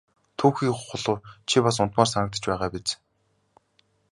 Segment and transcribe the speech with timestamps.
[0.39, 1.15] Түүхий хулуу
[1.49, 2.89] чи бас унтмаар санагдаж байгаа биз!